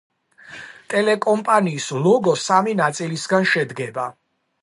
[0.93, 4.09] ტელეკომპანიის ლოგო სამი ნაწილისგან შედგება.